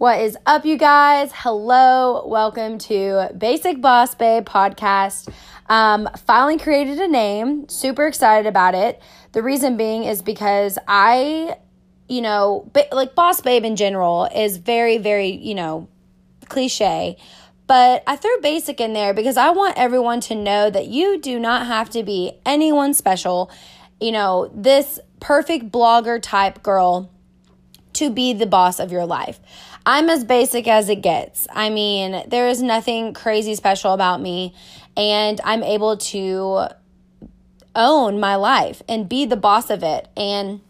[0.00, 1.30] What is up, you guys?
[1.30, 5.30] Hello, welcome to Basic Boss Babe podcast.
[5.68, 8.98] Um, finally created a name, super excited about it.
[9.32, 11.58] The reason being is because I,
[12.08, 15.86] you know, like Boss Babe in general is very, very, you know,
[16.48, 17.18] cliche.
[17.66, 21.38] But I threw basic in there because I want everyone to know that you do
[21.38, 23.50] not have to be anyone special.
[24.00, 27.10] You know, this perfect blogger type girl
[28.00, 29.38] to be the boss of your life.
[29.84, 31.46] I'm as basic as it gets.
[31.52, 34.54] I mean, there is nothing crazy special about me,
[34.96, 36.68] and I'm able to
[37.74, 40.08] own my life and be the boss of it.
[40.16, 40.60] And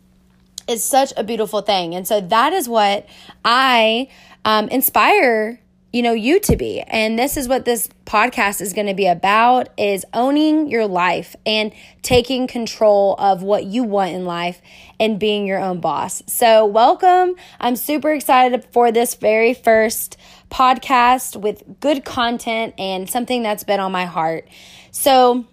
[0.69, 1.95] it's such a beautiful thing.
[1.95, 3.06] And so that is what
[3.45, 4.09] I
[4.45, 5.61] um, inspire
[5.93, 6.80] you know you to be.
[6.83, 11.35] And this is what this podcast is going to be about is owning your life
[11.45, 11.73] and
[12.03, 14.61] taking control of what you want in life
[15.01, 16.23] and being your own boss.
[16.27, 17.34] So welcome.
[17.59, 20.17] I'm super excited for this very first
[20.51, 24.48] podcast with good content and something that's been on my heart.
[24.92, 25.47] So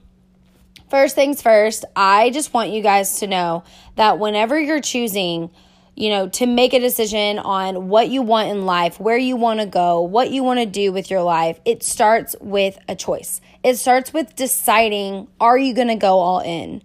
[0.90, 3.62] first things first i just want you guys to know
[3.96, 5.50] that whenever you're choosing
[5.98, 9.60] you know, to make a decision on what you want in life, where you want
[9.60, 13.42] to go, what you want to do with your life, it starts with a choice.
[13.64, 16.84] It starts with deciding are you going to go all in?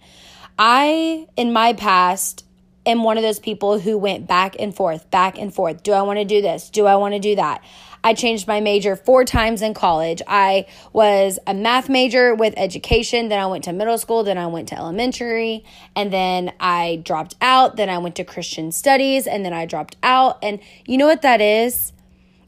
[0.59, 2.47] I, in my past,
[2.87, 5.83] am one of those people who went back and forth, back and forth.
[5.83, 6.71] Do I want to do this?
[6.71, 7.63] Do I want to do that?
[8.05, 10.23] I changed my major four times in college.
[10.27, 14.47] I was a math major with education, then I went to middle school, then I
[14.49, 15.65] went to elementary,
[15.95, 19.97] and then I dropped out, then I went to Christian studies, and then I dropped
[20.03, 20.39] out.
[20.43, 21.93] And you know what that is?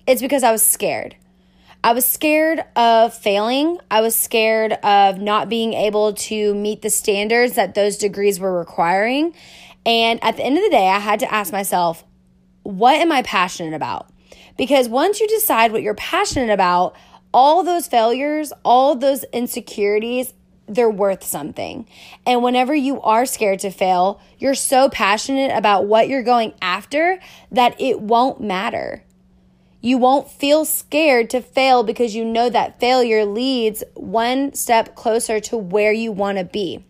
[0.06, 1.16] It's because I was scared.
[1.84, 3.78] I was scared of failing.
[3.90, 8.58] I was scared of not being able to meet the standards that those degrees were
[8.58, 9.34] requiring.
[9.84, 12.02] And at the end of the day, I had to ask myself,
[12.62, 14.08] what am I passionate about?
[14.56, 16.94] Because once you decide what you're passionate about,
[17.32, 20.32] all those failures, all those insecurities,
[20.66, 21.86] they're worth something.
[22.24, 27.18] And whenever you are scared to fail, you're so passionate about what you're going after
[27.50, 29.04] that it won't matter.
[29.80, 35.40] You won't feel scared to fail because you know that failure leads one step closer
[35.40, 36.86] to where you want to be.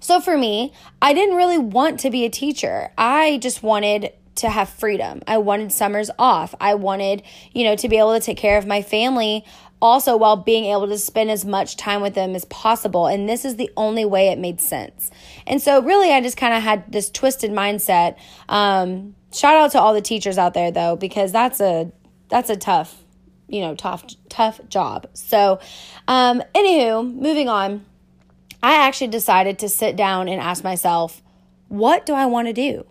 [0.00, 0.72] So for me,
[1.02, 2.90] I didn't really want to be a teacher.
[2.96, 5.22] I just wanted to have freedom.
[5.26, 6.54] I wanted summers off.
[6.60, 7.22] I wanted,
[7.52, 9.44] you know, to be able to take care of my family
[9.82, 13.08] also while being able to spend as much time with them as possible.
[13.08, 15.10] And this is the only way it made sense.
[15.46, 18.16] And so, really, I just kind of had this twisted mindset.
[18.48, 21.90] Um, shout out to all the teachers out there, though, because that's a
[22.28, 23.02] that's a tough,
[23.48, 25.08] you know, tough tough job.
[25.14, 25.58] So,
[26.08, 27.84] um, anywho, moving on.
[28.64, 31.20] I actually decided to sit down and ask myself,
[31.66, 32.86] what do I want to do?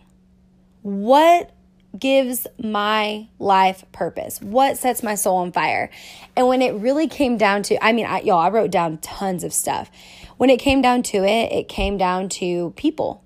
[0.82, 1.52] What
[1.98, 4.42] gives my life purpose?
[4.42, 5.90] What sets my soul on fire?
[6.36, 9.44] And when it really came down to, I mean, I, y'all, I wrote down tons
[9.44, 9.92] of stuff.
[10.38, 13.24] When it came down to it, it came down to people.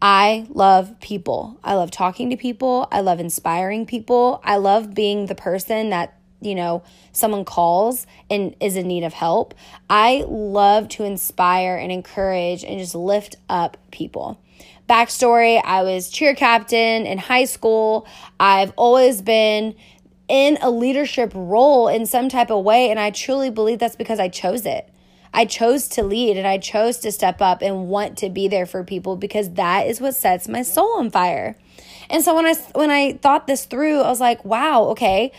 [0.00, 1.58] I love people.
[1.64, 2.86] I love talking to people.
[2.92, 4.40] I love inspiring people.
[4.44, 9.12] I love being the person that, you know, someone calls and is in need of
[9.12, 9.54] help.
[9.90, 14.40] I love to inspire and encourage and just lift up people.
[14.88, 18.06] Backstory I was cheer captain in high school.
[18.38, 19.74] I've always been
[20.28, 24.18] in a leadership role in some type of way, and I truly believe that's because
[24.18, 24.88] I chose it.
[25.36, 28.64] I chose to lead and I chose to step up and want to be there
[28.64, 31.56] for people because that is what sets my soul on fire.
[32.08, 35.32] And so when I when I thought this through, I was like, wow, okay,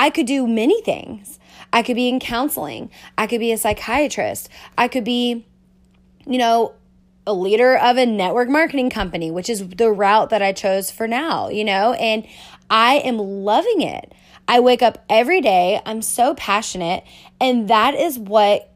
[0.00, 1.38] I could do many things.
[1.72, 2.90] I could be in counseling.
[3.16, 4.48] I could be a psychiatrist.
[4.76, 5.46] I could be
[6.26, 6.72] you know,
[7.26, 11.06] a leader of a network marketing company, which is the route that I chose for
[11.06, 12.26] now, you know, and
[12.68, 14.12] I am loving it.
[14.48, 17.04] I wake up every day, I'm so passionate,
[17.40, 18.72] and that is what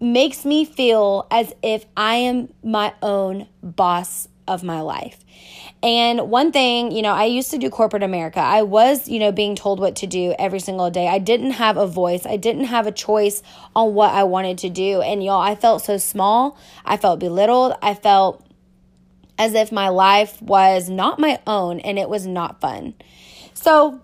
[0.00, 5.18] makes me feel as if I am my own boss of my life.
[5.82, 8.40] And one thing, you know, I used to do corporate America.
[8.40, 11.08] I was, you know, being told what to do every single day.
[11.08, 12.24] I didn't have a voice.
[12.24, 13.42] I didn't have a choice
[13.74, 15.00] on what I wanted to do.
[15.00, 16.56] And y'all, I felt so small.
[16.84, 17.74] I felt belittled.
[17.82, 18.46] I felt
[19.38, 22.94] as if my life was not my own and it was not fun.
[23.54, 24.00] So,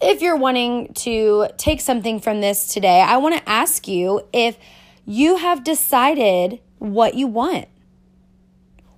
[0.00, 4.58] if you're wanting to take something from this today, I want to ask you if
[5.06, 7.68] you have decided what you want.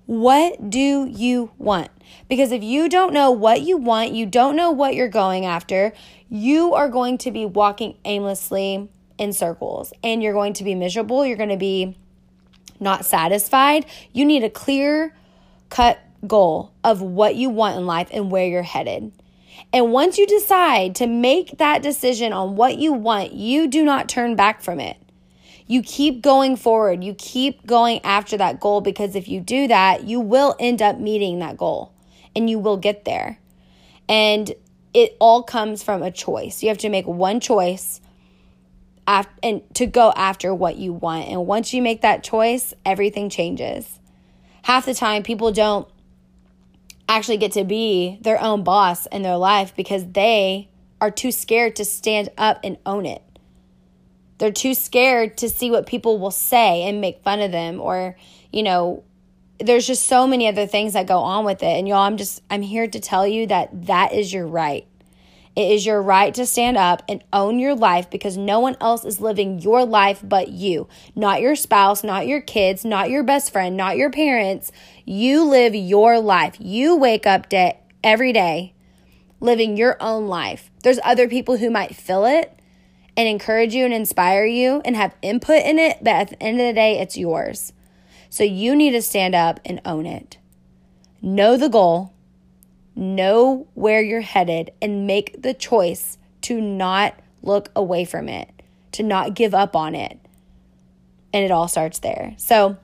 [0.06, 1.91] What do you want?
[2.29, 5.93] Because if you don't know what you want, you don't know what you're going after,
[6.29, 11.25] you are going to be walking aimlessly in circles and you're going to be miserable.
[11.25, 11.97] You're going to be
[12.81, 13.87] not satisfied.
[14.12, 15.15] You need a clear
[15.71, 19.12] cut goal of what you want in life and where you're headed.
[19.73, 24.09] And once you decide to make that decision on what you want, you do not
[24.09, 24.97] turn back from it.
[25.66, 27.02] You keep going forward.
[27.02, 30.99] You keep going after that goal because if you do that, you will end up
[30.99, 31.93] meeting that goal
[32.37, 33.38] and you will get there.
[34.08, 34.52] And
[34.93, 36.62] it all comes from a choice.
[36.62, 38.00] You have to make one choice
[39.06, 41.28] and to go after what you want.
[41.28, 43.99] And once you make that choice, everything changes.
[44.62, 45.88] Half the time people don't
[47.08, 50.69] actually get to be their own boss in their life because they
[51.00, 53.22] are too scared to stand up and own it.
[54.38, 58.16] They're too scared to see what people will say and make fun of them or,
[58.52, 59.04] you know,
[59.60, 61.78] there's just so many other things that go on with it.
[61.78, 64.86] And y'all, I'm just, I'm here to tell you that that is your right.
[65.56, 69.04] It is your right to stand up and own your life because no one else
[69.04, 70.88] is living your life but you.
[71.14, 74.72] Not your spouse, not your kids, not your best friend, not your parents.
[75.04, 76.56] You live your life.
[76.58, 78.75] You wake up day, every day
[79.38, 80.70] living your own life.
[80.82, 82.58] There's other people who might feel it
[83.16, 86.61] and encourage you and inspire you and have input in it, but at the end
[86.61, 87.72] of the day, it's yours.
[88.28, 90.38] So you need to stand up and own it.
[91.22, 92.12] Know the goal,
[92.96, 98.50] know where you're headed, and make the choice to not look away from it,
[98.93, 100.19] to not give up on it.
[101.32, 102.34] And it all starts there.
[102.37, 102.76] So,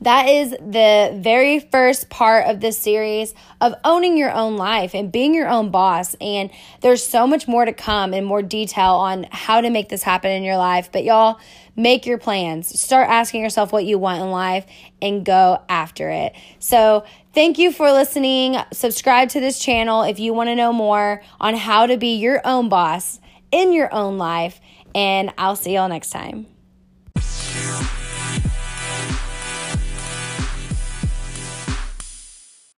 [0.00, 5.10] that is the very first part of this series of owning your own life and
[5.10, 6.14] being your own boss.
[6.20, 6.50] And
[6.80, 10.30] there's so much more to come in more detail on how to make this happen
[10.30, 10.90] in your life.
[10.92, 11.40] But y'all,
[11.74, 12.78] make your plans.
[12.78, 14.66] Start asking yourself what you want in life
[15.02, 16.34] and go after it.
[16.58, 17.04] So,
[17.34, 18.56] thank you for listening.
[18.72, 22.40] Subscribe to this channel if you want to know more on how to be your
[22.44, 23.20] own boss
[23.50, 24.60] in your own life.
[24.94, 26.46] And I'll see y'all next time.